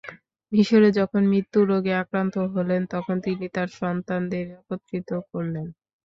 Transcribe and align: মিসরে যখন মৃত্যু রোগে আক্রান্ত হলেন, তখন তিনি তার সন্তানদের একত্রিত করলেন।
মিসরে 0.51 0.89
যখন 0.99 1.21
মৃত্যু 1.31 1.59
রোগে 1.65 1.93
আক্রান্ত 2.01 2.35
হলেন, 2.53 2.81
তখন 2.93 3.15
তিনি 3.25 3.45
তার 3.55 3.69
সন্তানদের 3.79 4.45
একত্রিত 4.59 5.09
করলেন। 5.31 5.67